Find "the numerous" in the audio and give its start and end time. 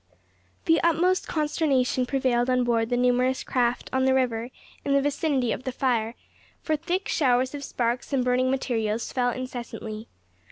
2.89-3.43